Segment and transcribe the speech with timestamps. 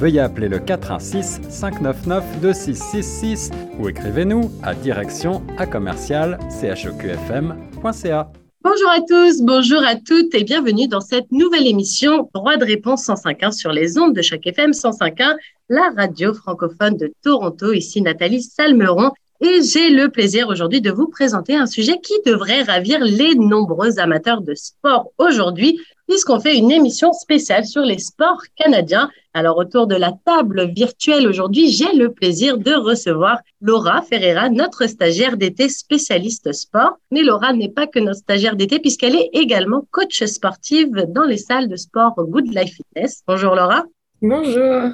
[0.00, 8.32] veuillez appeler le 416 599 2666 ou écrivez-nous à direction à commercial choqfm.ca.
[8.62, 13.06] Bonjour à tous, bonjour à toutes et bienvenue dans cette nouvelle émission Droit de réponse
[13.08, 15.36] 105.1 sur les ondes de chaque FM 105.1,
[15.68, 17.72] la radio francophone de Toronto.
[17.72, 22.62] Ici Nathalie Salmeron et j'ai le plaisir aujourd'hui de vous présenter un sujet qui devrait
[22.62, 28.42] ravir les nombreux amateurs de sport aujourd'hui, puisqu'on fait une émission spéciale sur les sports
[28.56, 29.10] canadiens.
[29.32, 34.86] Alors, autour de la table virtuelle aujourd'hui, j'ai le plaisir de recevoir Laura Ferreira, notre
[34.86, 36.98] stagiaire d'été spécialiste sport.
[37.10, 41.38] Mais Laura n'est pas que notre stagiaire d'été, puisqu'elle est également coach sportive dans les
[41.38, 43.22] salles de sport Good Life Fitness.
[43.26, 43.84] Bonjour Laura.
[44.20, 44.90] Bonjour.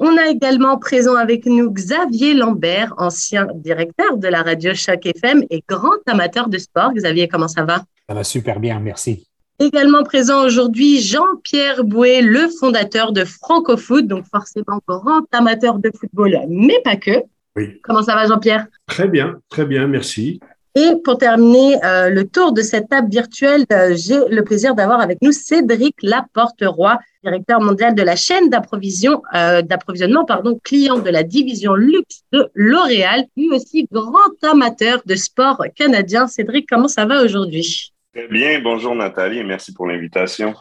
[0.00, 5.44] On a également présent avec nous Xavier Lambert, ancien directeur de la radio Choc FM
[5.50, 6.92] et grand amateur de sport.
[6.94, 7.84] Xavier, comment ça va?
[8.08, 9.28] Ça va super bien, merci.
[9.60, 16.38] Également présent aujourd'hui Jean-Pierre Bouet, le fondateur de Francofoot, donc forcément grand amateur de football,
[16.48, 17.22] mais pas que.
[17.54, 17.80] Oui.
[17.84, 18.66] Comment ça va Jean-Pierre?
[18.86, 20.40] Très bien, très bien, merci.
[20.74, 25.00] Et pour terminer euh, le tour de cette table virtuelle, euh, j'ai le plaisir d'avoir
[25.00, 31.22] avec nous Cédric Laporte-Roy, directeur mondial de la chaîne euh, d'approvisionnement, pardon, client de la
[31.22, 36.26] division luxe de L'Oréal, lui aussi grand amateur de sport canadien.
[36.26, 37.92] Cédric, comment ça va aujourd'hui?
[38.14, 38.60] Très bien.
[38.60, 40.54] Bonjour Nathalie et merci pour l'invitation.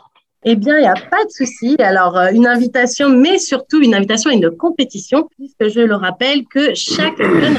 [0.46, 1.76] Eh bien, il n'y a pas de souci.
[1.80, 6.44] Alors, euh, une invitation, mais surtout une invitation à une compétition, puisque je le rappelle
[6.46, 7.58] que chaque bonne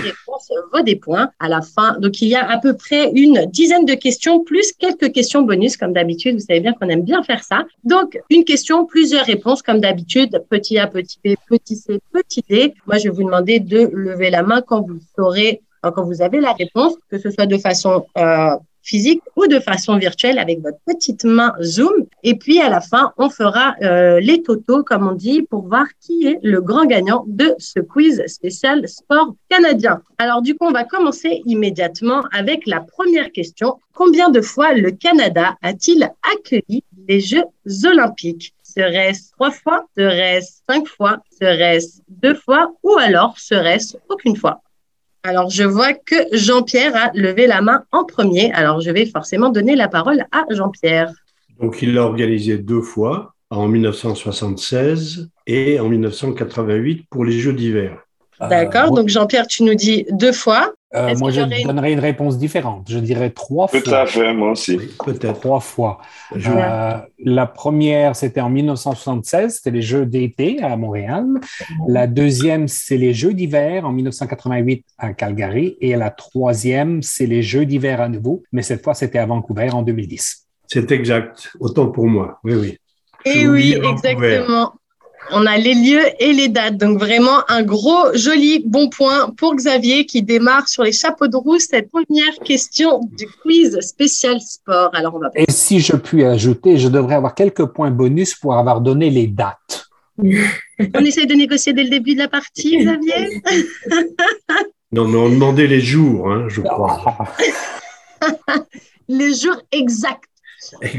[0.73, 1.99] vaut des points à la fin.
[1.99, 5.77] Donc, il y a à peu près une dizaine de questions, plus quelques questions bonus,
[5.77, 6.35] comme d'habitude.
[6.35, 7.65] Vous savez bien qu'on aime bien faire ça.
[7.85, 10.43] Donc, une question, plusieurs réponses, comme d'habitude.
[10.49, 12.75] Petit A, petit B, petit C, petit D.
[12.87, 16.41] Moi, je vais vous demander de lever la main quand vous saurez, quand vous avez
[16.41, 20.79] la réponse, que ce soit de façon euh, physique ou de façon virtuelle avec votre
[20.87, 22.07] petite main Zoom.
[22.23, 25.87] Et puis à la fin, on fera euh, les totaux, comme on dit, pour voir
[26.01, 30.03] qui est le grand gagnant de ce quiz spécial sport canadien.
[30.19, 33.79] Alors du coup, on va commencer immédiatement avec la première question.
[33.95, 37.45] Combien de fois le Canada a-t-il accueilli les Jeux
[37.85, 38.55] olympiques?
[38.63, 39.87] Serait-ce trois fois?
[39.97, 41.19] Serait-ce cinq fois?
[41.41, 42.73] Serait-ce deux fois?
[42.83, 44.64] Ou alors serait-ce aucune fois?
[45.27, 48.53] Alors, je vois que Jean-Pierre a levé la main en premier.
[48.53, 51.15] Alors, je vais forcément donner la parole à Jean-Pierre.
[51.59, 58.07] Donc, il l'a organisé deux fois, en 1976 et en 1988 pour les Jeux d'hiver.
[58.49, 58.93] D'accord.
[58.93, 60.73] Donc, Jean-Pierre, tu nous dis deux fois.
[60.95, 62.87] Euh, moi, je donnerais une réponse différente.
[62.89, 63.81] Je dirais trois fois.
[63.81, 64.79] Tout à fait, moi aussi.
[65.05, 65.41] Peut-être.
[65.41, 65.99] Trois fois.
[66.35, 71.27] Euh, la première, c'était en 1976, c'était les Jeux d'été à Montréal.
[71.89, 75.77] La deuxième, c'est les Jeux d'hiver en 1988 à Calgary.
[75.81, 79.71] Et la troisième, c'est les Jeux d'hiver à nouveau, mais cette fois, c'était à Vancouver
[79.73, 80.47] en 2010.
[80.69, 81.51] C'est exact.
[81.59, 82.39] Autant pour moi.
[82.45, 82.79] Oui, oui.
[83.25, 84.75] Et oui, exactement.
[85.31, 86.77] On a les lieux et les dates.
[86.77, 91.37] Donc vraiment un gros, joli, bon point pour Xavier qui démarre sur les chapeaux de
[91.37, 94.91] roue cette première question du quiz spécial sport.
[94.95, 95.31] Alors on va...
[95.35, 99.27] Et si je puis ajouter, je devrais avoir quelques points bonus pour avoir donné les
[99.27, 99.89] dates.
[100.19, 103.43] on essaye de négocier dès le début de la partie, Xavier?
[104.93, 107.17] Non, mais on demandait les jours, hein, je crois.
[109.09, 110.34] les jours exacts.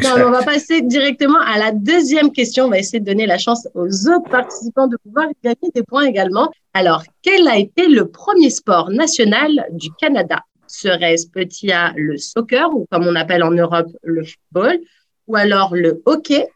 [0.04, 2.66] Non, on va passer directement à la deuxième question.
[2.66, 6.06] On va essayer de donner la chance aux autres participants de pouvoir gagner des points
[6.06, 6.52] également.
[6.74, 10.42] Alors, quel a été le premier sport national du Canada?
[10.68, 14.80] Serait-ce petit A le soccer ou comme on appelle en Europe le football
[15.28, 16.48] ou alors le hockey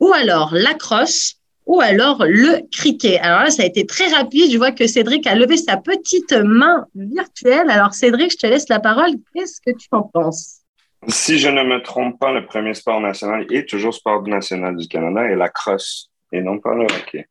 [0.00, 3.20] ou alors la crosse ou alors le cricket?
[3.20, 4.50] Alors là, ça a été très rapide.
[4.50, 7.70] Je vois que Cédric a levé sa petite main virtuelle.
[7.70, 9.12] Alors Cédric, je te laisse la parole.
[9.34, 10.59] Qu'est-ce que tu en penses?
[11.08, 14.86] Si je ne me trompe pas, le premier sport national et toujours sport national du
[14.86, 17.26] Canada est la crosse et non pas le hockey.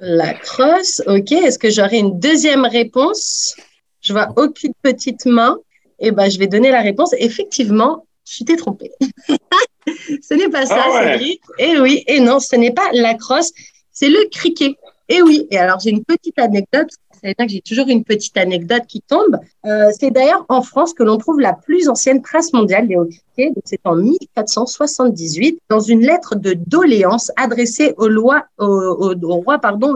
[0.00, 1.32] La crosse, ok.
[1.32, 3.54] Est-ce que j'aurai une deuxième réponse?
[4.00, 5.56] Je vois aucune petite main.
[6.00, 7.14] Eh ben, je vais donner la réponse.
[7.18, 8.90] Effectivement, tu t'es trompé.
[9.86, 11.12] ce n'est pas ça, Ah ouais.
[11.12, 11.42] Cédric.
[11.58, 13.52] Et oui, et non, ce n'est pas la crosse,
[13.92, 14.74] c'est le cricket.
[15.08, 16.90] Et oui, et alors j'ai une petite anecdote.
[17.22, 19.38] Savez bien que j'ai toujours une petite anecdote qui tombe.
[19.64, 23.54] Euh, c'est d'ailleurs en France que l'on trouve la plus ancienne trace mondiale des cricket.
[23.64, 28.44] C'est en 1478 dans une lettre de doléance adressée au, roi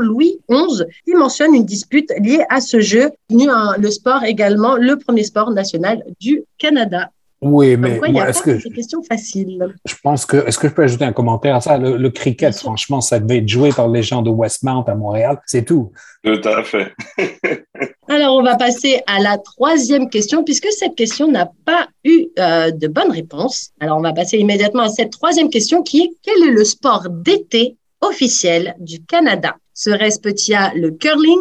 [0.01, 5.25] Louis XI qui mentionne une dispute liée à ce jeu, le sport également le premier
[5.25, 7.11] sport national du Canada.
[7.53, 9.75] Oui, mais est-ce que c'est question facile.
[9.85, 11.79] Je pense que est-ce que je peux ajouter un commentaire à ça?
[11.79, 15.65] Le, cricket, franchement, ça devait être joué par les gens de Westmount à Montréal, c'est
[15.65, 15.93] tout.
[16.25, 16.93] Tout à fait.
[18.09, 22.71] Alors, on va passer à la troisième question, puisque cette question n'a pas eu euh,
[22.71, 23.71] de bonne réponse.
[23.81, 27.09] Alors, on va passer immédiatement à cette troisième question qui est quel est le sport
[27.11, 29.57] d'été officiel du Canada?
[29.75, 31.41] Serait-ce petit A le curling,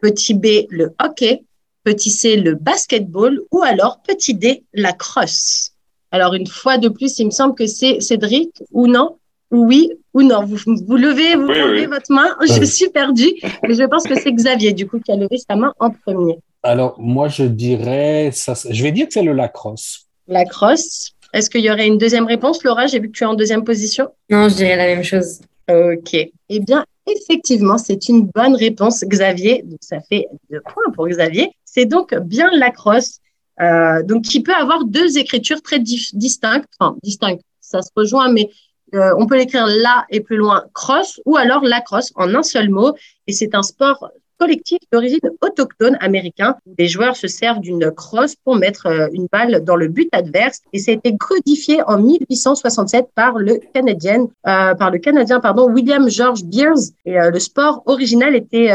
[0.00, 1.42] petit B le hockey,
[1.84, 5.70] petit c le basketball ou alors petit d la crosse.
[6.10, 9.18] Alors une fois de plus, il me semble que c'est Cédric ou non?
[9.50, 10.44] Oui ou non?
[10.44, 12.36] Vous, vous levez, vous levez votre main?
[12.46, 13.26] Je suis perdu,
[13.62, 16.38] mais je pense que c'est Xavier du coup qui a levé sa main en premier.
[16.62, 20.06] Alors moi je dirais, ça, je vais dire que c'est le lacrosse.
[20.26, 21.12] Lacrosse.
[21.34, 22.86] Est-ce qu'il y aurait une deuxième réponse, Laura?
[22.86, 24.08] J'ai vu que tu es en deuxième position.
[24.30, 25.40] Non, je dirais la même chose.
[25.68, 26.14] Ok.
[26.14, 29.62] Eh bien, effectivement, c'est une bonne réponse, Xavier.
[29.62, 31.52] Donc, ça fait deux points pour Xavier.
[31.64, 33.20] C'est donc bien lacrosse,
[33.60, 36.68] euh, donc qui peut avoir deux écritures très distinctes.
[36.78, 38.48] Enfin, distinctes, ça se rejoint, mais
[38.94, 42.70] euh, on peut l'écrire là et plus loin cross, ou alors lacrosse en un seul
[42.70, 42.94] mot.
[43.26, 46.56] Et c'est un sport collectif d'origine autochtone américain.
[46.78, 50.60] Les joueurs se servent d'une crosse pour mettre euh, une balle dans le but adverse
[50.72, 55.70] et ça a été codifié en 1867 par le Canadien, euh, par le Canadien pardon,
[55.70, 56.92] William George Beers.
[57.04, 58.70] Et euh, le sport original était,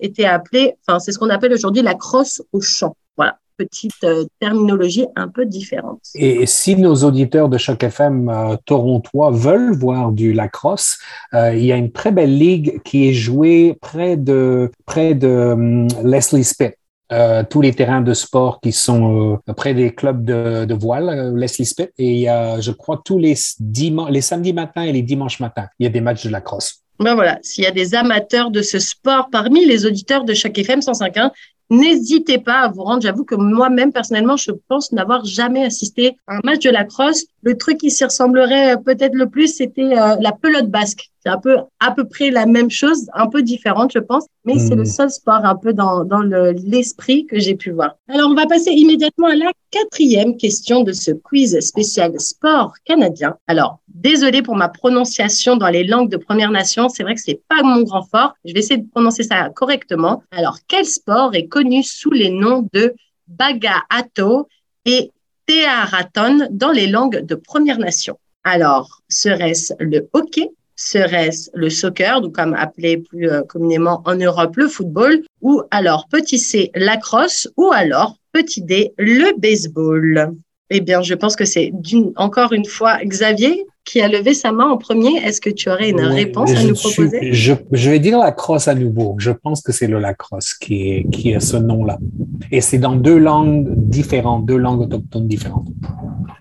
[0.00, 2.94] était appelé, enfin c'est ce qu'on appelle aujourd'hui la crosse au champ.
[3.16, 6.00] Voilà petite euh, terminologie un peu différente.
[6.14, 10.98] Et si nos auditeurs de Choc FM euh, torontois veulent voir du lacrosse,
[11.34, 15.28] euh, il y a une très belle ligue qui est jouée près de, près de
[15.28, 16.74] hum, Leslie Spit.
[17.50, 22.10] tous les terrains de sport qui sont près des clubs de, voile, Leslie Spit, et
[22.16, 23.34] il y a, je crois, tous les,
[24.10, 26.82] les samedis matins et les dimanches matins, il y a des matchs de lacrosse.
[27.00, 30.58] Ben voilà, s'il y a des amateurs de ce sport parmi les auditeurs de chaque
[30.58, 31.30] FM 105.1,
[31.70, 33.02] N'hésitez pas à vous rendre.
[33.02, 37.26] J'avoue que moi-même, personnellement, je pense n'avoir jamais assisté à un match de lacrosse.
[37.42, 41.10] Le truc qui s'y ressemblerait euh, peut-être le plus, c'était euh, la pelote basque.
[41.22, 44.58] C'est un peu à peu près la même chose, un peu différente, je pense, mais
[44.58, 44.86] c'est le hmm.
[44.86, 47.96] seul sport un peu dans, dans l'esprit que j'ai pu voir.
[48.08, 53.36] Alors, on va passer immédiatement à la quatrième question de ce quiz spécial sport canadien.
[53.46, 56.88] Alors, désolé pour ma prononciation dans les langues de Première Nation.
[56.88, 58.34] C'est vrai que c'est pas mon grand fort.
[58.44, 60.22] Je vais essayer de prononcer ça correctement.
[60.30, 62.94] Alors, quel sport est connu sous les noms de
[63.26, 64.48] Bagaato
[64.84, 65.10] et
[65.46, 68.18] Tearaton dans les langues de Première Nation?
[68.44, 74.56] Alors, serait-ce le hockey, serait-ce le soccer, donc comme appelé plus euh, communément en Europe
[74.56, 80.34] le football, ou alors petit c, la crosse, ou alors petit d, le baseball?
[80.70, 81.72] Eh bien, je pense que c'est
[82.16, 85.16] encore une fois Xavier qui a levé sa main en premier.
[85.24, 87.32] Est-ce que tu aurais une réponse à nous proposer?
[87.32, 87.54] je,
[87.90, 89.16] vais dire la crosse à nouveau.
[89.18, 91.98] Je pense que c'est le lacrosse qui est, qui est ce nom-là.
[92.52, 95.68] Et c'est dans deux langues différentes, deux langues autochtones différentes.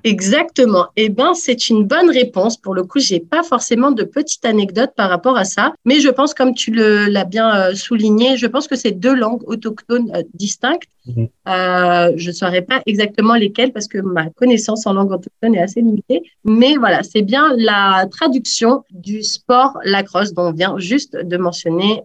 [0.04, 0.88] Exactement.
[0.96, 2.58] Eh bien, c'est une bonne réponse.
[2.58, 6.10] Pour le coup, j'ai pas forcément de petite anecdote par rapport à ça, mais je
[6.10, 10.24] pense, comme tu l'as bien euh, souligné, je pense que c'est deux langues autochtones euh,
[10.34, 10.90] distinctes.
[11.08, 11.28] Mhm.
[11.48, 15.62] Euh, je ne saurais pas exactement lesquelles parce que ma connaissance en langue autochtone est
[15.62, 21.16] assez limitée, mais voilà, c'est bien la traduction du sport lacrosse dont on vient juste
[21.16, 22.04] de mentionner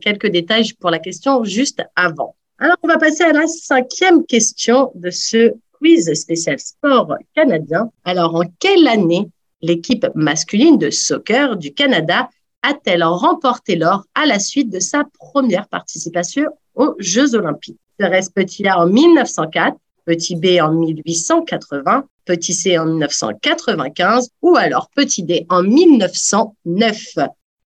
[0.00, 2.34] quelques détails pour la question juste avant.
[2.58, 7.90] Alors, on va passer à la cinquième question de ce quiz spécial sport canadien.
[8.04, 9.28] Alors, en quelle année
[9.62, 12.28] l'équipe masculine de soccer du Canada
[12.62, 17.78] a-t-elle remporté l'or à la suite de sa première participation aux Jeux olympiques?
[17.98, 24.88] Serait-ce petit A en 1904, petit B en 1880, petit C en 1995 ou alors
[24.94, 27.16] petit D en 1909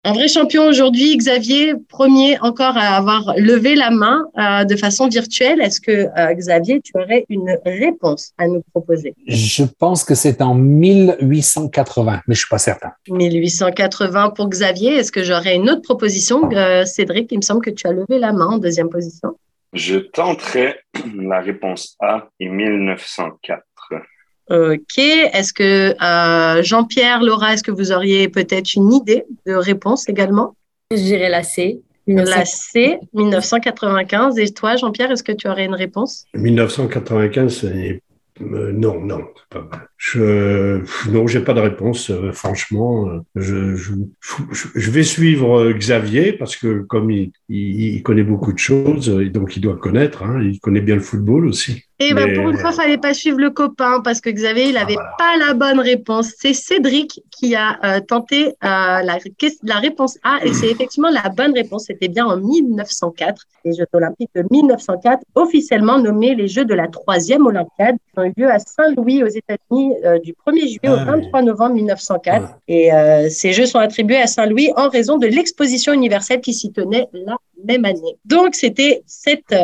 [0.05, 5.07] un vrai champion aujourd'hui, Xavier, premier encore à avoir levé la main euh, de façon
[5.07, 5.61] virtuelle.
[5.61, 9.15] Est-ce que, euh, Xavier, tu aurais une réponse à nous proposer?
[9.29, 12.91] Je pense que c'est en 1880, mais je suis pas certain.
[13.09, 14.97] 1880 pour Xavier.
[14.97, 16.51] Est-ce que j'aurais une autre proposition?
[16.51, 19.37] Euh, Cédric, il me semble que tu as levé la main en deuxième position.
[19.73, 20.81] Je tenterai
[21.15, 23.63] la réponse A et 1904.
[24.51, 24.99] Ok.
[24.99, 30.57] Est-ce que euh, Jean-Pierre, Laura, est-ce que vous auriez peut-être une idée de réponse également?
[30.91, 31.81] Je dirais la C.
[32.07, 34.39] La C, 1995.
[34.39, 36.27] Et toi, Jean-Pierre, est-ce que tu aurais une réponse?
[36.35, 37.65] 1995,
[38.41, 39.89] Euh, non, non, pas mal.
[39.99, 40.81] Je,
[41.11, 42.11] non, j'ai pas de réponse.
[42.11, 43.93] Euh, franchement, euh, je, je,
[44.75, 49.61] je, vais suivre Xavier parce que comme il, il, connaît beaucoup de choses, donc il
[49.61, 50.23] doit connaître.
[50.23, 51.85] Hein, il connaît bien le football aussi.
[52.03, 54.77] Et eh ben pour une fois, fallait pas suivre le copain parce que Xavier, il
[54.77, 56.33] avait ah, pas la bonne réponse.
[56.37, 61.85] C'est Cédric qui a tenté la, la réponse A et c'est effectivement la bonne réponse.
[61.87, 66.89] C'était bien en 1904, les Jeux olympiques de 1904, officiellement nommés les Jeux de la
[66.89, 71.31] troisième Olympiade ont eu lieu à Saint-Louis aux États-Unis euh, du 1er juillet au 23
[71.33, 72.59] ah novembre 1904.
[72.69, 76.73] Et euh, ces Jeux sont attribués à Saint-Louis en raison de l'exposition universelle qui s'y
[76.73, 78.17] tenait la même année.
[78.25, 79.03] Donc c'était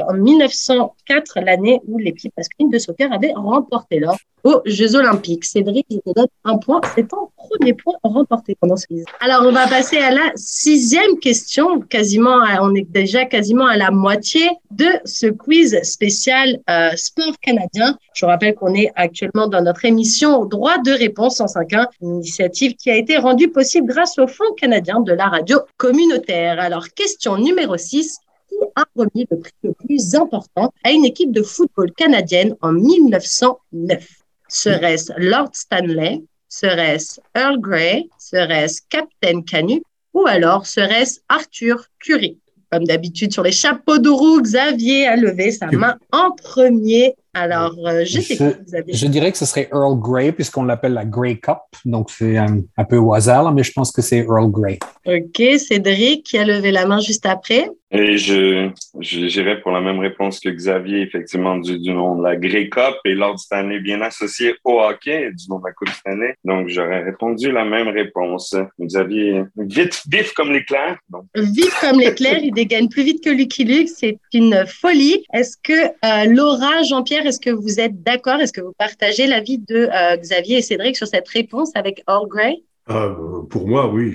[0.09, 5.45] en 1904 l'année où l'équipe masculine de soccer avait remporté l'or aux Jeux Olympiques.
[5.45, 6.81] Cédric, je te donne un point.
[6.95, 9.05] C'est ton premier point remporté pendant ce quiz.
[9.21, 11.81] Alors, on va passer à la sixième question.
[11.81, 17.97] Quasiment, on est déjà quasiment à la moitié de ce quiz spécial euh, sport canadien.
[18.15, 22.75] Je rappelle qu'on est actuellement dans notre émission Droit de réponse en 5.1, une initiative
[22.75, 26.61] qui a été rendue possible grâce au Fonds canadien de la radio communautaire.
[26.61, 28.19] Alors, question numéro 6
[28.49, 32.73] qui a remis le prix le plus important à une équipe de football canadienne en
[32.73, 34.18] 1909
[34.49, 39.83] Serait-ce Lord Stanley Serait-ce Earl Grey Serait-ce Captain Canut
[40.15, 42.39] Ou alors serait-ce Arthur Curry?
[42.71, 47.75] Comme d'habitude, sur les chapeaux de roue, Xavier a levé sa main en premier alors,
[47.87, 51.59] euh, je, je, dirais que ce serait Earl Grey, puisqu'on l'appelle la Grey Cup.
[51.85, 54.79] Donc, c'est un, peu au hasard, mais je pense que c'est Earl Grey.
[55.07, 55.43] OK.
[55.59, 57.69] Cédric qui a levé la main juste après?
[57.91, 58.69] Et je,
[59.01, 63.15] j'irais pour la même réponse que Xavier, effectivement, du, nom de la Grey Cup et
[63.15, 66.35] Lord Stanley bien associé au hockey du nom de la Coupe Stanley.
[66.45, 68.55] Donc, j'aurais répondu la même réponse.
[68.79, 70.99] Xavier, vite, vif comme l'éclair.
[71.35, 73.89] Vif comme l'éclair, il dégaine plus vite que Lucky Luke.
[73.89, 75.25] C'est une folie.
[75.33, 78.41] Est-ce que euh, Laura, Jean-Pierre, est-ce que vous êtes d'accord?
[78.41, 82.29] Est-ce que vous partagez l'avis de euh, Xavier et Cédric sur cette réponse avec Earl
[82.29, 82.63] Grey?
[82.87, 83.15] Ah,
[83.51, 84.15] Pour moi, oui.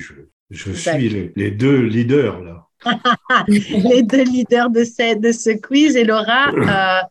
[0.49, 2.67] Je, suis les, deux leaders là.
[3.47, 6.49] les deux leaders de ce, de ce quiz et Laura.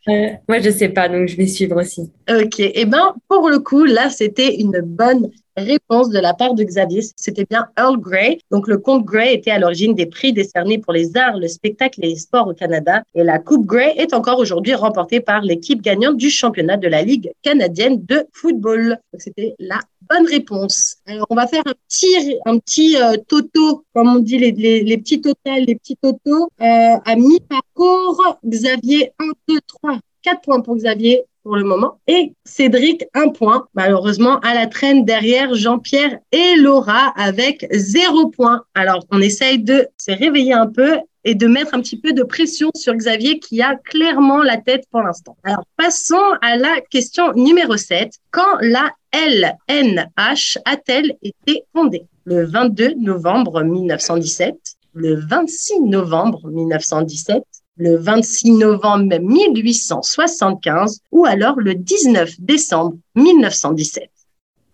[0.09, 2.13] Euh, moi, je ne sais pas, donc je vais suivre aussi.
[2.31, 2.57] Ok.
[2.59, 7.03] Eh bien, pour le coup, là, c'était une bonne réponse de la part de Xavier.
[7.17, 8.39] C'était bien Earl Grey.
[8.51, 12.01] Donc, le comte Grey était à l'origine des prix décernés pour les arts, le spectacle
[12.03, 13.03] et les sports au Canada.
[13.15, 17.03] Et la Coupe Grey est encore aujourd'hui remportée par l'équipe gagnante du championnat de la
[17.03, 18.99] Ligue canadienne de football.
[19.19, 20.97] C'était la bonne réponse.
[21.07, 24.99] Alors, on va faire un petit, un petit euh, toto, comme on dit, les, les,
[24.99, 26.49] petits totals, les petits totos.
[26.61, 32.01] Euh, à mi-parcours, Xavier, 1, 2, 3, 4 points pour Xavier, pour le moment.
[32.07, 38.65] Et Cédric, un point, malheureusement, à la traîne derrière Jean-Pierre et Laura avec zéro point.
[38.75, 42.23] Alors, on essaye de se réveiller un peu et de mettre un petit peu de
[42.23, 45.37] pression sur Xavier qui a clairement la tête pour l'instant.
[45.45, 48.13] Alors, passons à la question numéro 7.
[48.31, 52.07] Quand la LNH a-t-elle été fondée?
[52.25, 54.57] Le 22 novembre 1917,
[54.95, 57.43] le 26 novembre 1917,
[57.77, 64.11] le 26 novembre 1875 ou alors le 19 décembre 1917.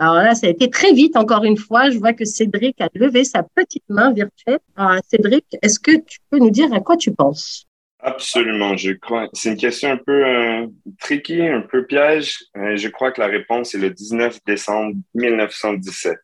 [0.00, 1.90] Alors là, ça a été très vite, encore une fois.
[1.90, 4.61] Je vois que Cédric a levé sa petite main virtuelle.
[4.76, 7.64] Alors, Cédric, est-ce que tu peux nous dire à quoi tu penses?
[8.00, 9.26] Absolument, je crois.
[9.33, 10.67] C'est une question un peu euh,
[11.00, 12.38] tricky, un peu piège.
[12.57, 16.17] Euh, je crois que la réponse est le 19 décembre 1917.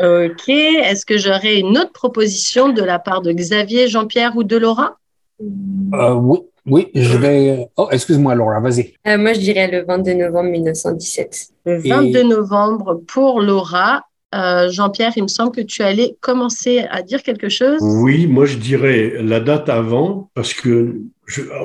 [0.00, 0.48] OK.
[0.48, 4.96] Est-ce que j'aurais une autre proposition de la part de Xavier, Jean-Pierre ou de Laura?
[5.94, 7.68] Euh, oui, oui, je vais.
[7.76, 8.94] Oh, excuse-moi, Laura, vas-y.
[9.06, 11.48] Euh, moi, je dirais le 22 novembre 1917.
[11.66, 14.02] Le 22 novembre pour Laura.
[14.34, 17.78] Euh, Jean-Pierre, il me semble que tu allais commencer à dire quelque chose.
[17.80, 21.02] Oui, moi je dirais la date avant, parce que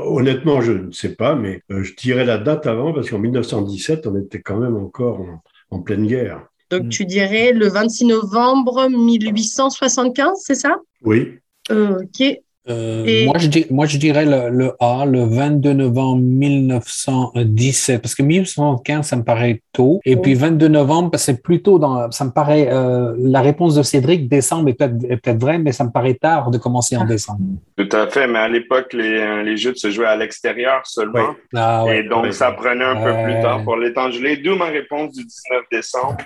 [0.05, 4.19] honnêtement, je ne sais pas, mais je dirais la date avant, parce qu'en 1917, on
[4.19, 5.25] était quand même encore
[5.71, 6.43] en, pleine guerre.
[6.69, 6.89] Donc mm.
[6.89, 10.77] tu dirais le 26 novembre 1875, c'est ça?
[11.01, 11.39] Oui.
[11.71, 12.39] ok.
[12.69, 19.07] Euh, moi, je moi, je dirais le, A, le 22 novembre 1917, parce que 1975,
[19.07, 20.01] ça me paraît tôt.
[20.03, 24.27] Et puis 22 novembre, c'est plutôt dans, ça me paraît, euh, la réponse de Cédric,
[24.27, 27.05] décembre est peut-être peut vraie, mais ça me paraît tard de commencer en ah.
[27.05, 27.39] décembre.
[27.77, 31.35] Tout à fait, mais à l'époque, les, les jeux se jouaient à l'extérieur seulement.
[31.55, 33.77] Ah, et donc, ça prenait un peu plus tard pour
[34.11, 36.17] gelés, d'où ma réponse du 19 décembre.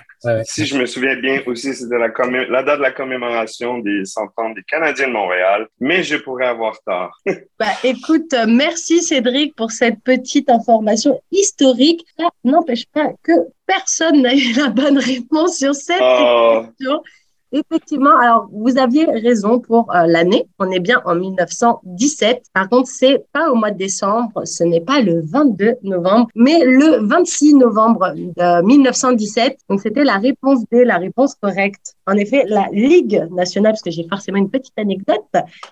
[0.44, 2.08] Si je me souviens bien aussi, c'était la,
[2.48, 6.46] la date de la commémoration des 100 ans des Canadiens de Montréal, mais je pourrais
[6.46, 7.16] avoir tard.
[7.58, 12.04] bah, écoute, euh, merci Cédric pour cette petite information historique.
[12.18, 13.32] Ça n'empêche pas que
[13.66, 16.64] personne n'a eu la bonne réponse sur cette oh.
[16.66, 17.02] question.
[17.56, 20.44] Effectivement, alors vous aviez raison pour euh, l'année.
[20.58, 22.46] On est bien en 1917.
[22.52, 26.64] Par contre, c'est pas au mois de décembre, ce n'est pas le 22 novembre, mais
[26.64, 28.12] le 26 novembre
[28.64, 29.56] 1917.
[29.70, 31.94] Donc c'était la réponse D, la réponse correcte.
[32.08, 35.22] En effet, la Ligue nationale, parce que j'ai forcément une petite anecdote,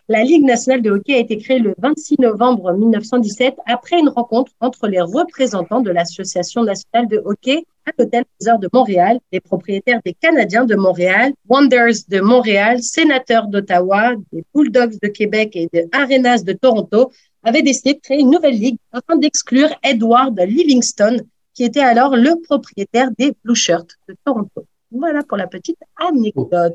[0.08, 4.52] la Ligue nationale de hockey a été créée le 26 novembre 1917 après une rencontre
[4.60, 10.00] entre les représentants de l'Association nationale de hockey à l'Hôtel Heures de Montréal, les propriétaires
[10.04, 15.88] des Canadiens de Montréal, Wonders de Montréal, Sénateurs d'Ottawa, des Bulldogs de Québec et des
[15.92, 17.12] Arenas de Toronto
[17.42, 21.18] avaient décidé de créer une nouvelle ligue afin d'exclure Edward Livingston,
[21.54, 24.64] qui était alors le propriétaire des Blue Shirts de Toronto.
[24.90, 26.74] Voilà pour la petite anecdote.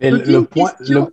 [0.00, 1.06] le, point, le,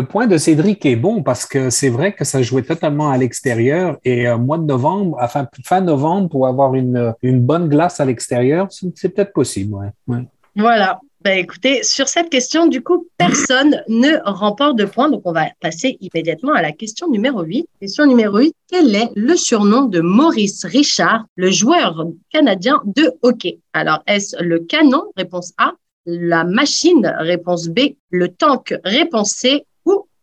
[0.00, 3.98] point, de Cédric est bon parce que c'est vrai que ça jouait totalement à l'extérieur
[4.04, 5.18] et euh, mois de novembre,
[5.64, 9.76] fin novembre, pour avoir une, une bonne glace à l'extérieur, c'est peut-être possible.
[10.56, 10.98] Voilà.
[11.24, 15.08] Ben, écoutez, sur cette question, du coup, personne ne remporte de points.
[15.08, 17.68] Donc, on va passer immédiatement à la question numéro 8.
[17.80, 18.52] Question numéro 8.
[18.68, 23.60] Quel est le surnom de Maurice Richard, le joueur canadien de hockey?
[23.72, 25.04] Alors, est-ce le canon?
[25.16, 25.74] Réponse A.
[26.06, 27.14] La machine?
[27.18, 27.94] Réponse B.
[28.10, 28.74] Le tank?
[28.82, 29.64] Réponse C.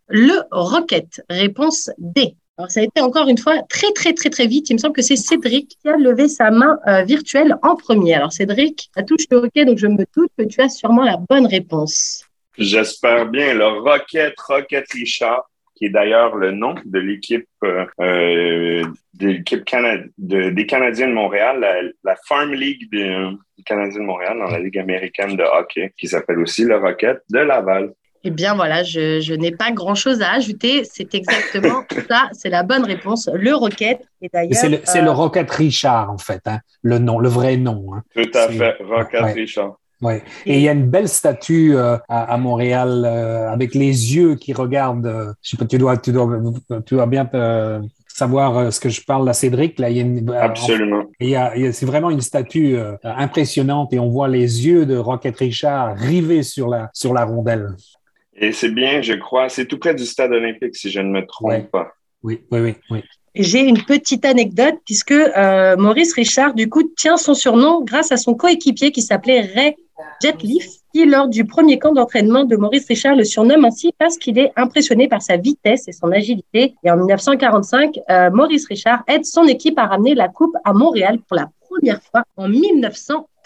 [0.09, 1.21] Le rocket?
[1.29, 2.35] Réponse D.
[2.57, 4.69] Alors, ça a été encore une fois très, très, très, très vite.
[4.69, 8.15] Il me semble que c'est Cédric qui a levé sa main euh, virtuelle en premier.
[8.15, 11.17] Alors, Cédric, tu touche le hockey, donc je me doute que tu as sûrement la
[11.17, 12.25] bonne réponse.
[12.57, 13.53] J'espère bien.
[13.53, 19.63] Le Rocket, Rocket Richard, qui est d'ailleurs le nom de l'équipe euh, euh de l'équipe
[20.17, 24.77] de, des Canadiens de Montréal, la, Farm League des Canadiens de Montréal dans la Ligue
[24.77, 27.93] américaine de hockey, qui s'appelle aussi le Rocket de Laval.
[28.23, 30.83] Eh bien voilà, je, n'ai pas grand-chose à ajouter.
[30.83, 33.29] C'est exactement ça, c'est la bonne réponse.
[33.33, 34.01] Le Rocket.
[34.21, 36.59] Et c'est le, euh, Rocket Richard en fait, hein.
[36.81, 37.93] le nom, le vrai nom.
[37.93, 38.03] Hein.
[38.13, 39.77] Tout à fait, Rocket Richard.
[40.01, 40.23] Ouais.
[40.45, 44.53] Et il y a une belle statue euh, à, Montréal euh, avec les yeux qui
[44.53, 45.35] regardent.
[45.41, 46.39] je sais pas, tu dois, tu dois,
[46.85, 47.29] tu dois bien
[48.07, 49.77] savoir ce que je parle à Cédric.
[49.79, 51.03] Là, il y a une, Absolument.
[51.21, 56.69] c'est vraiment une statue impressionnante et on voit les yeux de Rocket Richard rivés sur
[56.69, 57.75] la, sur la rondelle.
[58.41, 61.25] Et c'est bien, je crois, c'est tout près du stade olympique, si je ne me
[61.25, 61.91] trompe pas.
[62.23, 62.75] Oui, oui, oui.
[62.89, 63.03] oui.
[63.35, 68.17] J'ai une petite anecdote puisque euh, Maurice Richard, du coup, tient son surnom grâce à
[68.17, 69.75] son coéquipier qui s'appelait Ray
[70.21, 74.39] Jetleaf, qui, lors du premier camp d'entraînement de Maurice Richard, le surnomme ainsi parce qu'il
[74.39, 76.75] est impressionné par sa vitesse et son agilité.
[76.83, 81.19] Et en 1945, euh, Maurice Richard aide son équipe à ramener la Coupe à Montréal
[81.27, 82.47] pour la première fois en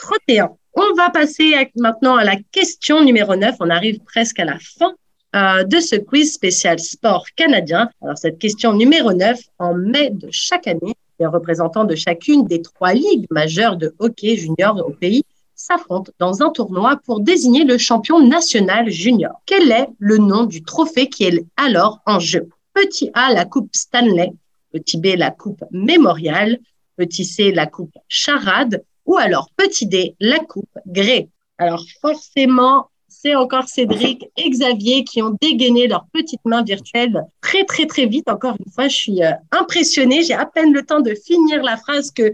[0.03, 0.55] 1931.
[0.75, 3.55] On va passer maintenant à la question numéro 9.
[3.59, 4.93] On arrive presque à la fin
[5.35, 7.89] euh, de ce quiz spécial sport canadien.
[8.01, 12.61] Alors, cette question numéro 9, en mai de chaque année, les représentants de chacune des
[12.61, 15.23] trois ligues majeures de hockey junior au pays
[15.55, 19.41] s'affrontent dans un tournoi pour désigner le champion national junior.
[19.45, 22.49] Quel est le nom du trophée qui est alors en jeu?
[22.73, 24.33] Petit A, la Coupe Stanley.
[24.71, 26.57] Petit B, la Coupe Mémorial.
[26.97, 31.29] Petit C, la Coupe Charade ou alors petit D, la coupe Grey.
[31.57, 37.63] Alors forcément, c'est encore Cédric et Xavier qui ont dégainé leurs petites mains virtuelles très
[37.63, 38.29] très très vite.
[38.29, 40.23] Encore une fois, je suis euh, impressionnée.
[40.23, 42.33] J'ai à peine le temps de finir la phrase que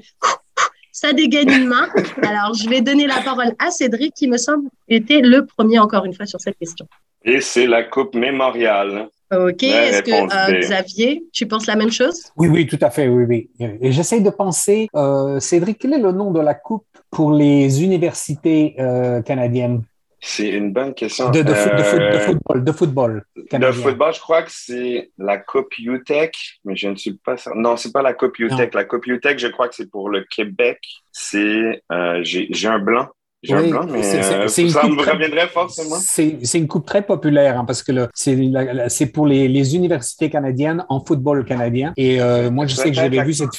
[0.92, 1.88] ça dégaine une main.
[2.24, 6.06] Alors je vais donner la parole à Cédric qui me semble était le premier encore
[6.06, 6.88] une fois sur cette question.
[7.24, 9.10] Et c'est la coupe mémoriale.
[9.32, 12.32] Ok, est-ce que euh, Xavier, tu penses la même chose?
[12.36, 13.50] Oui, oui, tout à fait, oui, oui.
[13.60, 17.84] Et j'essaie de penser, euh, Cédric, quel est le nom de la coupe pour les
[17.84, 19.84] universités euh, canadiennes?
[20.20, 21.30] C'est une bonne question.
[21.30, 23.24] De, football, de football.
[23.54, 27.56] De football, je crois que c'est la coupe UTEC, mais je ne suis pas sûr.
[27.56, 28.74] Non, c'est pas la coupe UTEC.
[28.74, 30.80] La coupe UTEC, je crois que c'est pour le Québec.
[31.12, 31.84] C'est,
[32.22, 33.08] j'ai un blanc.
[33.42, 35.96] J'ai un blanc, mais euh, ça me reviendrait forcément.
[35.96, 41.00] C'est une coupe très populaire hein, parce que c'est pour les, les, universités canadiennes en
[41.04, 41.94] football canadien.
[41.96, 43.50] Et euh, moi, je sais que j'avais vu cette.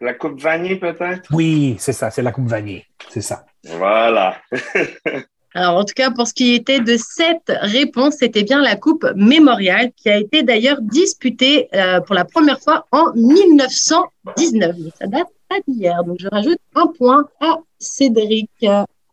[0.00, 1.28] La coupe Vanier, peut-être?
[1.32, 2.86] Oui, c'est ça, c'est la coupe Vanier.
[3.08, 3.46] C'est ça.
[3.64, 4.36] Voilà.
[5.54, 9.04] Alors, en tout cas, pour ce qui était de cette réponse, c'était bien la Coupe
[9.16, 14.76] Mémorial qui a été d'ailleurs disputée euh, pour la première fois en 1919.
[14.98, 16.04] ça date pas d'hier.
[16.04, 18.50] Donc, je rajoute un point à Cédric.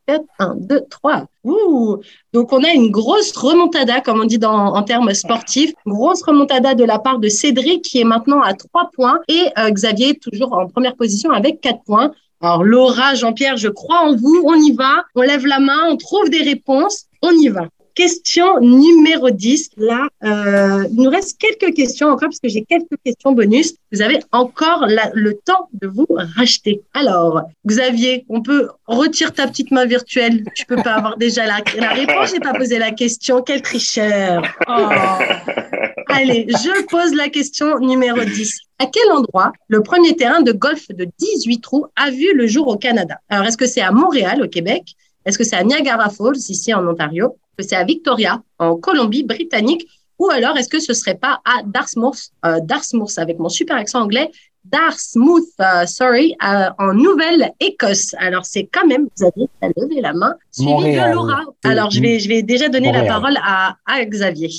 [0.08, 1.26] 4, 1, 2, 3.
[1.44, 1.98] Ouh.
[2.34, 5.74] Donc, on a une grosse remontada, comme on dit dans, en termes sportifs.
[5.86, 9.70] Grosse remontada de la part de Cédric, qui est maintenant à 3 points, et euh,
[9.70, 12.12] Xavier, toujours en première position avec 4 points.
[12.42, 14.44] Alors, Laura, Jean-Pierre, je crois en vous.
[14.46, 15.04] On y va.
[15.16, 17.06] On lève la main, on trouve des réponses.
[17.22, 17.68] On y va.
[17.96, 19.72] Question numéro 10.
[19.78, 23.76] Là, euh, il nous reste quelques questions encore, parce que j'ai quelques questions bonus.
[23.92, 26.82] Vous avez encore le temps de vous racheter.
[26.94, 30.44] Alors, Xavier, on peut retirer ta petite main virtuelle?
[30.56, 32.32] Tu peux pas avoir déjà la, la réponse?
[32.32, 33.42] J'ai pas posé la question.
[33.42, 34.44] Quel tricheur.
[34.68, 34.90] Oh.
[36.08, 38.60] Allez, je pose la question numéro 10.
[38.80, 42.68] À quel endroit le premier terrain de golf de 18 trous a vu le jour
[42.68, 43.18] au Canada?
[43.30, 44.96] Alors, est-ce que c'est à Montréal, au Québec?
[45.26, 47.38] Est-ce que c'est à Niagara Falls, ici en Ontario?
[47.60, 49.88] C'est à Victoria, en Colombie-Britannique
[50.20, 54.02] Ou alors, est-ce que ce serait pas à Dartmouth, euh, Dartmouth avec mon super accent
[54.02, 54.32] anglais,
[54.66, 58.16] Dartmouth, euh, sorry, euh, en Nouvelle-Écosse.
[58.18, 61.42] Alors, c'est quand même, vous avez levé la main, suivi de Laura.
[61.64, 64.50] Alors, je vais, je vais déjà donner la parole à, à Xavier.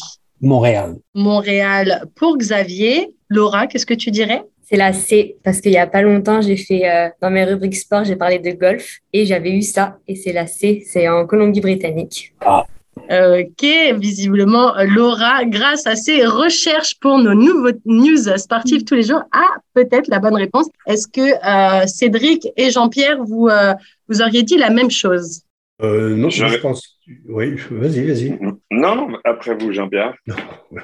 [0.40, 0.96] Montréal.
[1.14, 3.14] Montréal pour Xavier.
[3.28, 4.44] Laura, qu'est-ce que tu dirais?
[4.68, 7.76] C'est la C, parce qu'il n'y a pas longtemps, j'ai fait, euh, dans mes rubriques
[7.76, 11.24] sport, j'ai parlé de golf et j'avais eu ça, et c'est la C, c'est en
[11.24, 12.34] Colombie-Britannique.
[12.44, 12.66] Ah.
[13.08, 13.64] Ok,
[13.98, 19.46] visiblement, Laura, grâce à ses recherches pour nos nouveaux news sportives tous les jours, a
[19.74, 20.68] peut-être la bonne réponse.
[20.86, 23.74] Est-ce que euh, Cédric et Jean-Pierre, vous, euh,
[24.08, 25.42] vous auriez dit la même chose?
[25.82, 26.98] Euh, non, je, pense.
[27.28, 28.38] Oui, vas-y, vas-y.
[28.70, 30.14] Non, après vous, Jean-Pierre.
[30.26, 30.36] Non,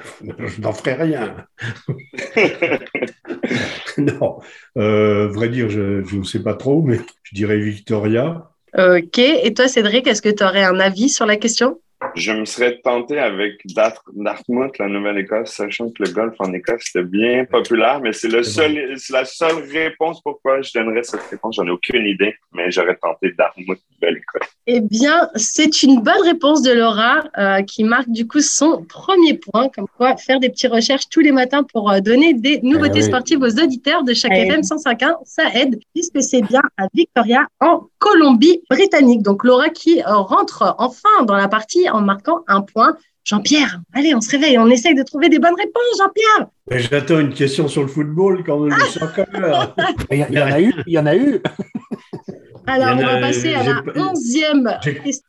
[0.47, 1.47] je n'en ferai rien.
[3.97, 4.39] non,
[4.77, 8.51] euh, vrai dire, je ne sais pas trop, mais je dirais Victoria.
[8.77, 9.17] Ok.
[9.17, 11.79] Et toi, Cédric, est-ce que tu aurais un avis sur la question?
[12.15, 17.05] Je me serais tenté avec Dartmouth, la Nouvelle-Écosse, sachant que le golf en Écosse, c'était
[17.05, 21.55] bien populaire, mais c'est le seul, c'est la seule réponse pourquoi je donnerais cette réponse.
[21.55, 24.47] J'en ai aucune idée, mais j'aurais tenté Dartmouth, Nouvelle-Écosse.
[24.67, 29.33] Eh bien, c'est une bonne réponse de Laura euh, qui marque du coup son premier
[29.33, 32.99] point, comme quoi faire des petites recherches tous les matins pour euh, donner des nouveautés
[32.99, 36.87] eh sportives aux auditeurs de chaque eh FM 105.1, ça aide, puisque c'est bien à
[36.93, 39.21] Victoria en Colombie-Britannique.
[39.21, 42.95] Donc Laura qui euh, rentre enfin dans la partie en marquant un point.
[43.25, 46.47] Jean-Pierre, allez, on se réveille, on essaye de trouver des bonnes réponses, Jean-Pierre.
[46.71, 48.77] J'attends une question sur le football quand même.
[50.11, 51.41] il y, en a eu, il y en a eu.
[52.67, 54.77] Alors, on va passer à la onzième.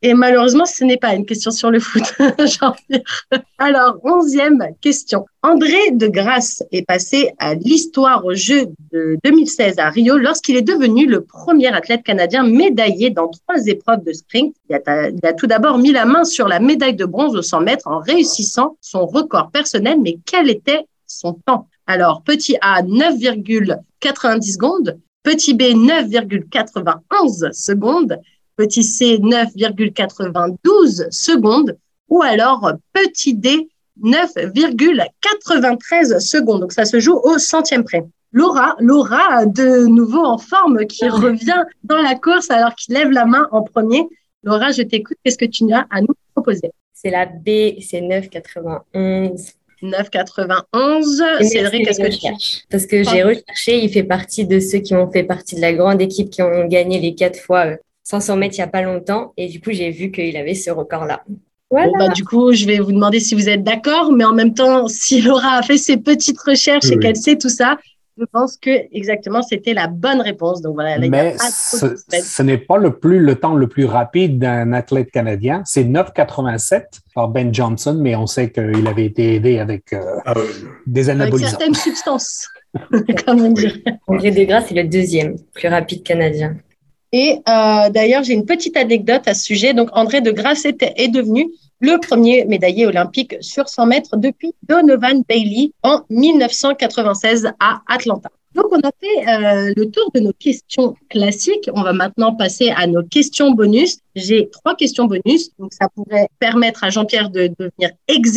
[0.01, 2.03] Et malheureusement, ce n'est pas une question sur le foot,
[3.57, 5.25] Alors, onzième question.
[5.43, 10.61] André de Grasse est passé à l'histoire au jeu de 2016 à Rio lorsqu'il est
[10.61, 14.55] devenu le premier athlète canadien médaillé dans trois épreuves de sprint.
[14.69, 17.41] Il a, il a tout d'abord mis la main sur la médaille de bronze au
[17.41, 19.97] 100 mètres en réussissant son record personnel.
[20.01, 21.67] Mais quel était son temps?
[21.87, 24.99] Alors, petit A, 9,90 secondes.
[25.25, 28.21] Petit B, 9,91 secondes.
[28.55, 31.75] Petit C, 9,92 secondes.
[32.09, 33.67] Ou alors petit D,
[34.03, 36.61] 9,93 secondes.
[36.61, 38.05] Donc ça se joue au centième près.
[38.33, 43.25] Laura, Laura, de nouveau en forme, qui revient dans la course alors qu'il lève la
[43.25, 44.07] main en premier.
[44.43, 45.17] Laura, je t'écoute.
[45.23, 46.69] Qu'est-ce que tu as à nous proposer?
[46.93, 49.53] C'est la B, c'est 9,91.
[49.81, 51.43] 9,91.
[51.43, 52.61] Cédric, qu'est-ce que tu cherches?
[52.69, 55.73] Parce que j'ai recherché, il fait partie de ceux qui ont fait partie de la
[55.73, 57.67] grande équipe qui ont gagné les quatre fois
[58.03, 59.33] 500 euh, mètres il n'y a pas longtemps.
[59.37, 61.23] Et du coup, j'ai vu qu'il avait ce record-là.
[61.71, 61.91] Voilà.
[61.97, 64.87] bah, du coup, je vais vous demander si vous êtes d'accord, mais en même temps,
[64.87, 67.77] si Laura a fait ses petites recherches et qu'elle sait tout ça,
[68.17, 70.61] je pense que exactement c'était la bonne réponse.
[70.61, 70.97] Donc voilà.
[70.99, 75.61] Mais ce, n'est pas le plus le temps le plus rapide d'un athlète canadien.
[75.65, 80.33] C'est 9,87 par Ben Johnson, mais on sait qu'il avait été aidé avec euh, ah
[80.87, 81.47] des anabolisants.
[81.47, 82.47] Avec certaines substances.
[83.25, 86.57] Comment dire André Desgras, c'est le deuxième plus rapide canadien.
[87.11, 89.73] Et euh, d'ailleurs, j'ai une petite anecdote à ce sujet.
[89.73, 91.47] Donc, André de Grasse est devenu
[91.85, 98.29] le premier médaillé olympique sur 100 mètres depuis Donovan Bailey en 1996 à Atlanta.
[98.55, 101.69] Donc, on a fait euh, le tour de nos questions classiques.
[101.73, 103.99] On va maintenant passer à nos questions bonus.
[104.15, 105.51] J'ai trois questions bonus.
[105.59, 108.31] Donc, ça pourrait permettre à Jean-Pierre de devenir ex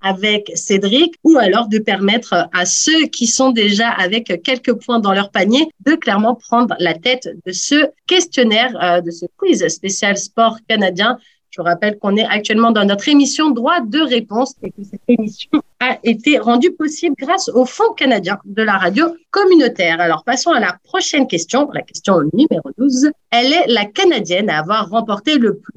[0.00, 5.12] avec Cédric ou alors de permettre à ceux qui sont déjà avec quelques points dans
[5.12, 10.16] leur panier de clairement prendre la tête de ce questionnaire, euh, de ce quiz spécial
[10.16, 11.18] sport canadien
[11.54, 15.50] je rappelle qu'on est actuellement dans notre émission Droit de réponse et que cette émission
[15.80, 20.00] a été rendue possible grâce au Fonds canadien de la radio communautaire.
[20.00, 23.10] Alors passons à la prochaine question, la question numéro 12.
[23.30, 25.74] Elle est la canadienne à avoir remporté le plus,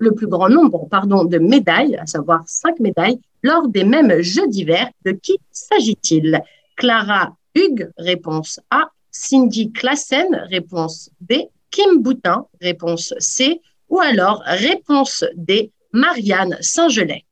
[0.00, 4.48] le plus grand nombre pardon, de médailles, à savoir cinq médailles, lors des mêmes Jeux
[4.48, 4.90] d'hiver.
[5.04, 6.42] De qui s'agit-il?
[6.74, 8.88] Clara Hugues, réponse A.
[9.12, 11.34] Cindy Klassen, réponse B.
[11.70, 13.60] Kim Boutin, réponse C
[13.92, 17.24] ou alors réponse D, Marianne Saint-Gelais.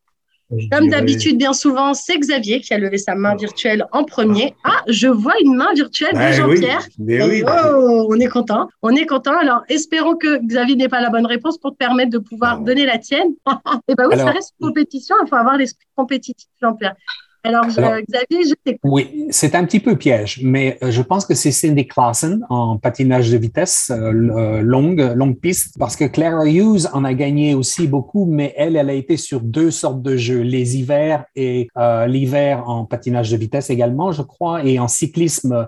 [0.72, 4.54] Comme d'habitude, bien souvent, c'est Xavier qui a levé sa main virtuelle en premier.
[4.64, 6.86] Ah, je vois une main virtuelle de ben Jean-Pierre.
[6.98, 8.68] Oui, oh, on est content.
[8.82, 9.38] On est content.
[9.38, 12.84] Alors, espérons que Xavier n'ait pas la bonne réponse pour te permettre de pouvoir donner
[12.84, 13.34] la tienne.
[13.88, 15.14] Eh bien oui, ça reste une compétition.
[15.24, 16.94] Il faut avoir l'esprit compétitif, Jean-Pierre.
[17.42, 18.80] Alors, Xavier, je t'écoute.
[18.84, 22.76] Oui, c'est un petit peu piège, mais euh, je pense que c'est Cindy Clausen en
[22.76, 27.54] patinage de vitesse euh, euh, longue, longue piste, parce que Clara Hughes en a gagné
[27.54, 31.68] aussi beaucoup, mais elle, elle a été sur deux sortes de jeux, les hivers et
[32.06, 35.66] l'hiver en patinage de vitesse également, je crois, et en cyclisme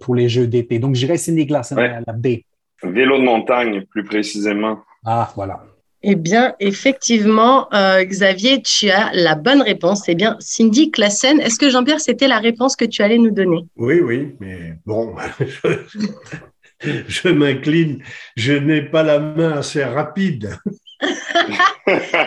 [0.00, 0.78] pour les jeux d'été.
[0.78, 2.42] Donc, je dirais Cindy Clausen à la B.
[2.82, 4.78] Vélo de montagne, plus précisément.
[5.04, 5.60] Ah, voilà.
[6.02, 10.02] Eh bien, effectivement, euh, Xavier, tu as la bonne réponse.
[10.06, 11.40] C'est bien Cindy Classen.
[11.40, 13.66] Est-ce que Jean-Pierre, c'était la réponse que tu allais nous donner?
[13.76, 15.14] Oui, oui, mais bon,
[16.80, 18.02] je, m'incline.
[18.34, 20.56] Je n'ai pas la main assez rapide.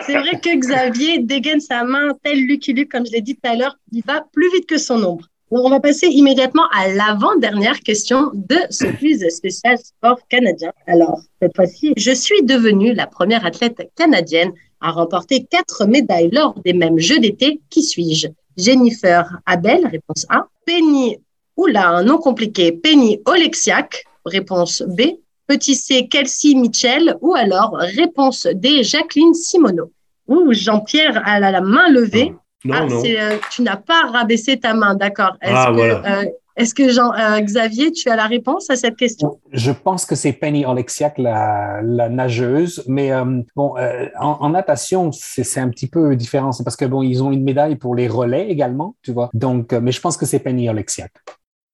[0.06, 3.48] C'est vrai que Xavier dégaine sa main tel Lucky Luke, comme je l'ai dit tout
[3.48, 7.80] à l'heure, il va plus vite que son ombre on va passer immédiatement à l'avant-dernière
[7.80, 10.72] question de ce quiz spécial sport canadien.
[10.86, 16.58] Alors, cette fois-ci, je suis devenue la première athlète canadienne à remporter quatre médailles lors
[16.60, 17.60] des mêmes Jeux d'été.
[17.70, 18.28] Qui suis-je?
[18.56, 20.46] Jennifer Abel, réponse A.
[20.66, 21.18] Penny,
[21.56, 25.02] oula, un nom compliqué, Penny Oleksiak, réponse B.
[25.46, 29.92] Petit C, Kelsey Mitchell, ou alors réponse D, Jacqueline Simoneau.
[30.26, 32.32] Ouh, Jean-Pierre a la main levée.
[32.64, 33.02] Non, ah, non.
[33.04, 35.36] Euh, tu n'as pas rabaissé ta main, d'accord.
[35.42, 38.96] Est-ce ah, que, euh, est-ce que Jean, euh, Xavier, tu as la réponse à cette
[38.96, 39.38] question?
[39.52, 42.82] Je pense que c'est Penny Oleksiak, la, la nageuse.
[42.86, 43.10] Mais
[43.54, 43.74] bon,
[44.18, 46.52] en, natation, c'est un petit peu différent.
[46.52, 49.30] C'est parce que bon, ils ont une médaille pour les relais également, tu vois.
[49.34, 51.12] Donc, mais je pense que c'est Penny Oleksiak.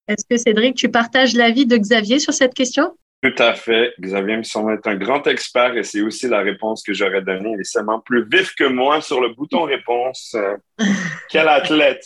[0.09, 2.95] Est-ce que Cédric, tu partages l'avis de Xavier sur cette question?
[3.23, 3.93] Tout à fait.
[4.01, 7.53] Xavier me semble être un grand expert et c'est aussi la réponse que j'aurais donnée.
[7.55, 10.37] Il est seulement plus vif que moi sur le bouton réponse.
[11.29, 12.05] quel athlète!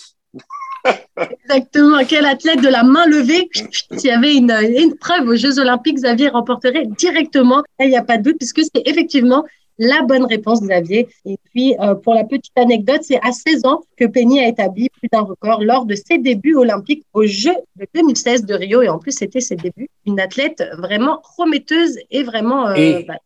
[1.16, 3.48] Exactement, quel athlète de la main levée.
[3.96, 7.62] S'il y avait une, une preuve aux Jeux Olympiques, Xavier remporterait directement.
[7.80, 9.44] Il n'y a pas de doute, puisque c'est effectivement
[9.78, 11.08] la bonne réponse, Xavier.
[11.24, 14.88] Et puis, euh, pour la petite anecdote, c'est à 16 ans que Penny a établi
[14.90, 18.82] plus d'un record lors de ses débuts olympiques aux Jeux de 2016 de Rio.
[18.82, 19.88] Et en plus, c'était ses débuts.
[20.06, 23.18] Une athlète vraiment prometteuse et vraiment euh, bah,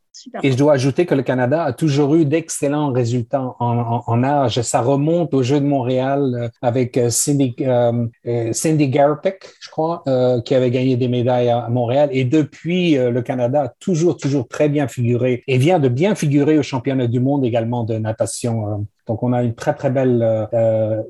[0.42, 4.60] et je dois ajouter que le Canada a toujours eu d'excellents résultats en, en, âge.
[4.62, 8.06] Ça remonte aux Jeux de Montréal euh, avec euh, Cindy, euh,
[8.52, 10.02] Cindy Garpek, je crois,
[10.44, 12.08] qui avait gagné des médailles à, Montréal.
[12.12, 16.58] Et depuis, le Canada a toujours, toujours très bien figuré et vient de bien figurer
[16.58, 18.86] au championnat du monde également de natation.
[19.06, 20.48] Donc, on a une très, très belle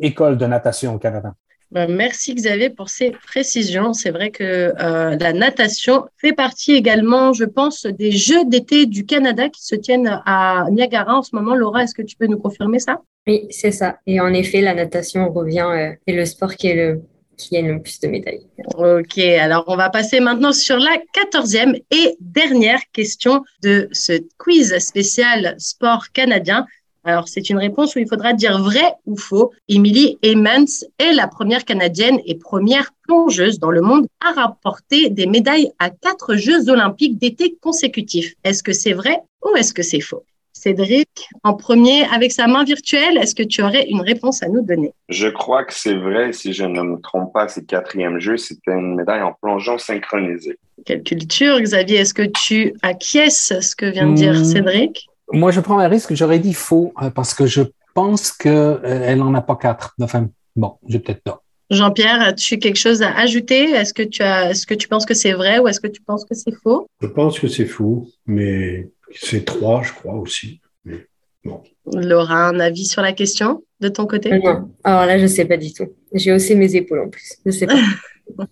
[0.01, 1.35] école de natation au Canada.
[1.71, 3.93] Ben, merci Xavier pour ces précisions.
[3.93, 9.05] C'est vrai que euh, la natation fait partie également, je pense, des Jeux d'été du
[9.05, 11.55] Canada qui se tiennent à Niagara en ce moment.
[11.55, 13.03] Laura, est-ce que tu peux nous confirmer ça?
[13.27, 13.99] Oui, c'est ça.
[14.07, 17.03] Et en effet, la natation revient euh, et le sport qui est le
[17.39, 18.47] qui gagne le plus de médailles.
[18.77, 24.77] Ok, alors on va passer maintenant sur la quatorzième et dernière question de ce quiz
[24.79, 26.67] spécial sport canadien.
[27.05, 29.53] Alors, c'est une réponse où il faudra dire vrai ou faux.
[29.69, 35.27] Emily Emmons est la première Canadienne et première plongeuse dans le monde à rapporter des
[35.27, 38.35] médailles à quatre Jeux olympiques d'été consécutifs.
[38.45, 40.25] Est-ce que c'est vrai ou est-ce que c'est faux?
[40.59, 44.61] Cédric, en premier, avec sa main virtuelle, est-ce que tu aurais une réponse à nous
[44.61, 44.93] donner?
[45.09, 46.33] Je crois que c'est vrai.
[46.33, 48.37] Si je ne me trompe pas, c'est quatrième jeu.
[48.37, 50.59] C'était une médaille en plongeon synchronisé.
[50.85, 54.45] Quelle culture, Xavier Est-ce que tu acquiesces ce que vient de dire hmm.
[54.45, 55.09] Cédric?
[55.33, 57.63] Moi, je prends un risque, j'aurais dit faux, euh, parce que je
[57.95, 59.95] pense qu'elle euh, n'en a pas quatre.
[60.01, 61.43] Enfin, bon, j'ai peut-être pas.
[61.71, 63.71] Jean-Pierre, as-tu quelque chose à ajouter?
[63.71, 66.01] Est-ce que tu as, est-ce que tu penses que c'est vrai ou est-ce que tu
[66.01, 66.89] penses que c'est faux?
[67.03, 70.63] Je pense que c'est faux, mais c'est trois, je crois aussi.
[70.85, 71.07] Mais
[71.45, 71.63] bon.
[71.93, 74.31] Laura, un avis sur la question de ton côté?
[74.31, 75.89] Non, alors là, je ne sais pas du tout.
[76.15, 77.37] J'ai haussé mes épaules en plus.
[77.45, 77.75] Je sais pas.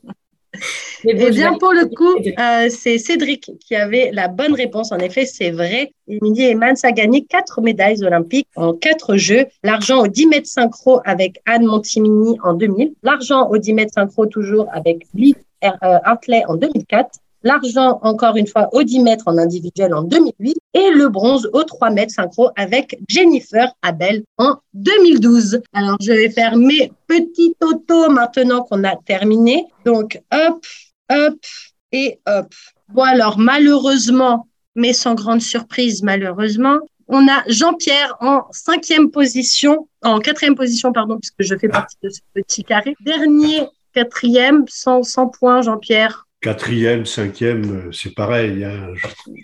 [1.05, 4.92] Eh bien, pour le coup, euh, c'est Cédric qui avait la bonne réponse.
[4.92, 5.92] En effet, c'est vrai.
[6.09, 9.47] Émilie Emmans a gagné quatre médailles olympiques en quatre jeux.
[9.62, 12.95] L'argent au 10 mètres synchro avec Anne Montimini en 2000.
[13.03, 17.09] L'argent au 10 mètres synchro toujours avec Lee euh, Hartley en 2004
[17.47, 21.63] l'argent encore une fois au 10 mètres en individuel en 2008 et le bronze au
[21.63, 25.63] 3 mètres synchro avec Jennifer Abel en 2012.
[25.73, 29.65] Alors je vais faire mes petits autos maintenant qu'on a terminé.
[29.85, 30.67] Donc hop,
[31.11, 31.39] hop
[31.93, 32.53] et hop.
[32.89, 36.79] Bon alors malheureusement, mais sans grande surprise malheureusement,
[37.09, 42.09] on a Jean-Pierre en cinquième position, en quatrième position, pardon, puisque je fais partie de
[42.09, 42.97] ce petit carré.
[43.01, 46.26] Dernier, quatrième, 100, 100 points, Jean-Pierre.
[46.47, 48.63] Quatrième, cinquième, euh, c'est pareil.
[48.63, 48.93] Hein.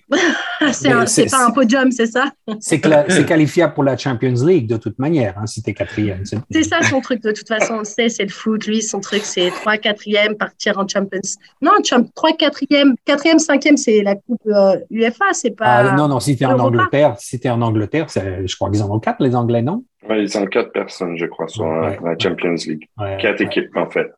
[0.72, 2.30] c'est pas un podium, c'est ça?
[2.60, 6.22] C'est qualifiable pour la Champions League de toute manière, hein, si tu es quatrième.
[6.24, 8.68] C'est ça son truc, de toute façon, on le sait, c'est le foot.
[8.68, 11.18] Lui, son truc, c'est 3 4e, partir en Champions.
[11.60, 14.48] Non, 3 4e, 4e, 5e, c'est la Coupe
[14.88, 15.64] UEFA, c'est pas.
[15.64, 18.84] Ah, non, non, si tu es en Angleterre, si es en Angleterre, je crois qu'ils
[18.84, 19.82] en ont 4, les Anglais, non?
[20.08, 22.86] Oui, ils ont 4 personnes, je crois, sur la Champions League.
[22.96, 24.12] 4 équipes, en fait.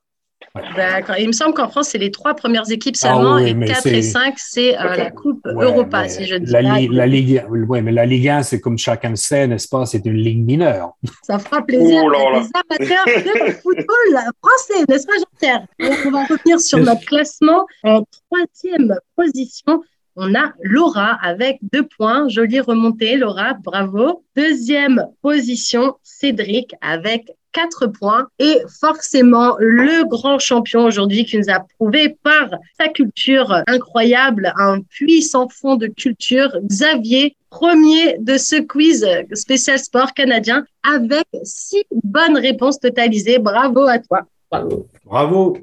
[0.76, 1.16] D'accord.
[1.18, 4.02] Il me semble qu'en France, c'est les trois premières équipes ah seulement et 4 et
[4.02, 8.06] 5, c'est euh, la Coupe Europa, si je dis la, la Ligue, Oui, mais la
[8.06, 9.84] Ligue 1, c'est comme chacun sait, n'est-ce pas?
[9.84, 10.96] C'est une ligue mineure.
[11.22, 15.66] Ça fera plaisir aux amateurs de football français, n'est-ce pas, Jean-Pierre?
[16.06, 17.66] On va revenir sur notre classement.
[17.82, 19.82] En troisième position,
[20.14, 22.28] on a Laura avec deux points.
[22.28, 24.24] Jolie remontée, Laura, bravo.
[24.36, 28.26] Deuxième position, Cédric avec quatre points.
[28.38, 34.80] Et forcément, le grand champion aujourd'hui qui nous a prouvé par sa culture incroyable, un
[34.82, 42.36] puissant fond de culture, Xavier, premier de ce quiz spécial sport canadien avec six bonnes
[42.36, 43.38] réponses totalisées.
[43.38, 44.22] Bravo à toi.
[44.50, 44.88] Bravo.
[45.04, 45.56] Bravo.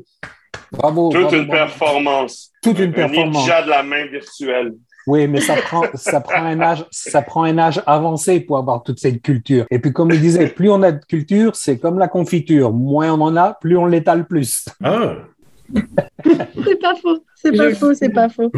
[0.72, 1.10] Bravo.
[1.12, 2.52] Toute une performance.
[2.64, 3.46] Toute une performance.
[3.46, 4.74] Déjà de la main virtuelle.
[5.08, 8.84] Oui, mais ça prend, ça prend un âge, ça prend un âge avancé pour avoir
[8.84, 9.66] toute cette culture.
[9.72, 12.72] Et puis, comme il disait, plus on a de culture, c'est comme la confiture.
[12.72, 14.66] Moins on en a, plus on l'étale plus.
[14.84, 15.16] Ah.
[15.74, 17.24] c'est pas faux.
[17.36, 18.52] C'est pas faux, c'est pas faux.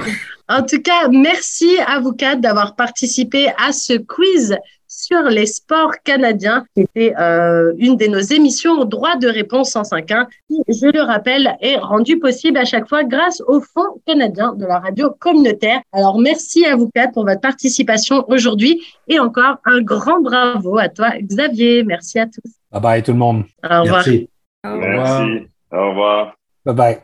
[0.50, 4.58] En tout cas, merci à vous quatre d'avoir participé à ce quiz
[4.98, 6.66] sur les sports canadiens.
[6.76, 11.78] C'était euh, une de nos émissions droit de réponse 105.1 qui, je le rappelle, est
[11.78, 15.82] rendue possible à chaque fois grâce au Fonds canadien de la radio communautaire.
[15.92, 20.90] Alors, merci à vous quatre pour votre participation aujourd'hui et encore un grand bravo à
[20.90, 21.84] toi, Xavier.
[21.84, 22.52] Merci à tous.
[22.72, 23.44] Bye bye tout le monde.
[23.64, 24.04] Au revoir.
[24.06, 25.48] Merci.
[25.72, 26.36] Au revoir.
[26.66, 27.02] Bye bye.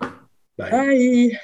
[0.58, 1.40] bye.